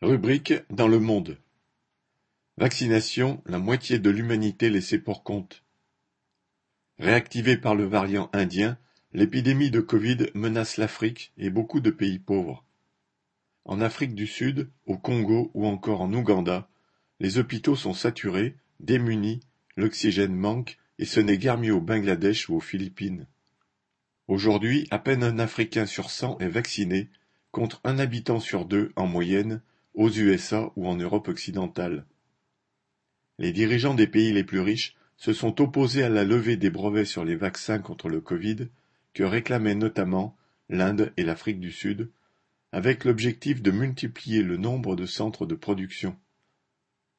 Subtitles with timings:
[0.00, 1.38] Rubrique dans le monde.
[2.56, 5.64] Vaccination, la moitié de l'humanité laissée pour compte.
[7.00, 8.78] Réactivée par le variant indien,
[9.12, 12.64] l'épidémie de Covid menace l'Afrique et beaucoup de pays pauvres.
[13.64, 16.68] En Afrique du Sud, au Congo ou encore en Ouganda,
[17.18, 19.40] les hôpitaux sont saturés, démunis,
[19.76, 23.26] l'oxygène manque et ce n'est guère mieux au Bangladesh ou aux Philippines.
[24.28, 27.10] Aujourd'hui, à peine un Africain sur cent est vacciné,
[27.50, 29.60] contre un habitant sur deux en moyenne
[29.98, 32.06] aux USA ou en Europe occidentale.
[33.38, 37.04] Les dirigeants des pays les plus riches se sont opposés à la levée des brevets
[37.04, 38.68] sur les vaccins contre le Covid
[39.12, 40.36] que réclamaient notamment
[40.68, 42.10] l'Inde et l'Afrique du Sud,
[42.70, 46.16] avec l'objectif de multiplier le nombre de centres de production.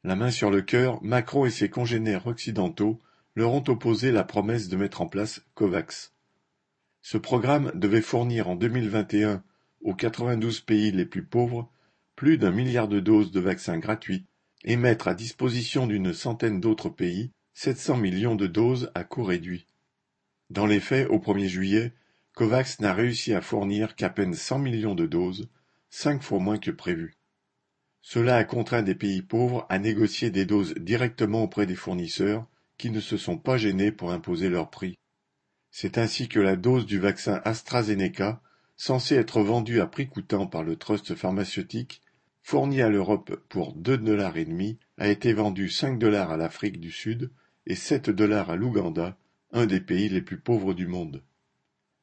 [0.05, 2.98] La main sur le cœur, Macron et ses congénères occidentaux
[3.35, 6.13] leur ont opposé la promesse de mettre en place COVAX.
[7.02, 9.43] Ce programme devait fournir en 2021
[9.82, 11.70] aux 92 pays les plus pauvres
[12.20, 14.26] plus d'un milliard de doses de vaccins gratuits
[14.66, 19.68] et mettre à disposition d'une centaine d'autres pays 700 millions de doses à coût réduit.
[20.49, 21.93] Dans les faits, au 1er juillet,
[22.35, 25.48] COVAX n'a réussi à fournir qu'à peine 100 millions de doses,
[25.90, 27.16] cinq fois moins que prévu.
[28.02, 32.46] Cela a contraint des pays pauvres à négocier des doses directement auprès des fournisseurs
[32.77, 34.98] qui ne se sont pas gênés pour imposer leur prix.
[35.71, 38.41] C'est ainsi que la dose du vaccin AstraZeneca,
[38.76, 42.02] censée être vendue à prix coûtant par le trust pharmaceutique,
[42.50, 46.80] fourni à l'Europe pour deux dollars et demi, a été vendu cinq dollars à l'Afrique
[46.80, 47.30] du Sud
[47.68, 49.20] et sept dollars à l'Ouganda,
[49.52, 51.22] un des pays les plus pauvres du monde.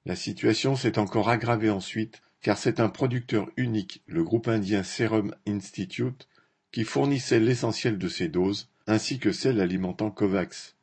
[0.05, 5.35] La situation s'est encore aggravée ensuite car c'est un producteur unique, le groupe indien Serum
[5.49, 6.29] Institute,
[6.71, 10.77] qui fournissait l'essentiel de ces doses, ainsi que celles alimentant COVAX.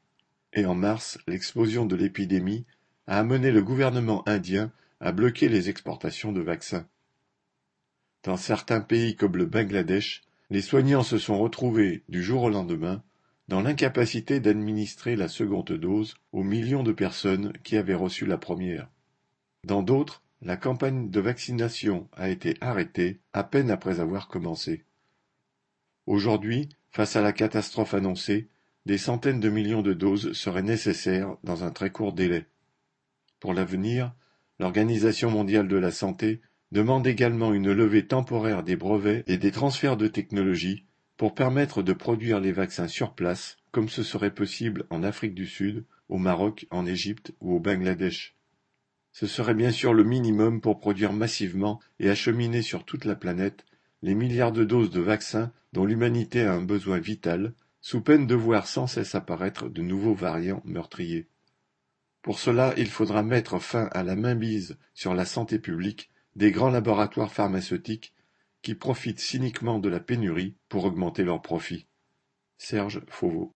[0.51, 2.65] Et en mars, l'explosion de l'épidémie
[3.07, 6.85] a amené le gouvernement indien à bloquer les exportations de vaccins.
[8.23, 13.03] Dans certains pays comme le Bangladesh, les soignants se sont retrouvés, du jour au lendemain,
[13.49, 18.89] dans l'incapacité d'administrer la seconde dose aux millions de personnes qui avaient reçu la première.
[19.65, 24.85] Dans d'autres, la campagne de vaccination a été arrêtée à peine après avoir commencé.
[26.05, 28.47] Aujourd'hui, face à la catastrophe annoncée,
[28.85, 32.45] des centaines de millions de doses seraient nécessaires dans un très court délai.
[33.39, 34.13] Pour l'avenir,
[34.59, 36.41] l'Organisation mondiale de la santé
[36.73, 41.93] demande également une levée temporaire des brevets et des transferts de technologie pour permettre de
[41.93, 46.65] produire les vaccins sur place, comme ce serait possible en Afrique du Sud, au Maroc,
[46.71, 48.35] en Égypte ou au Bangladesh.
[49.11, 53.65] Ce serait bien sûr le minimum pour produire massivement et acheminer sur toute la planète
[54.01, 58.35] les milliards de doses de vaccins dont l'humanité a un besoin vital, sous peine de
[58.35, 61.27] voir sans cesse apparaître de nouveaux variants meurtriers.
[62.23, 66.69] Pour cela, il faudra mettre fin à la mainmise sur la santé publique des grands
[66.69, 68.13] laboratoires pharmaceutiques
[68.61, 71.85] qui profitent cyniquement de la pénurie pour augmenter leurs profits.
[72.57, 73.51] Serge Fauveau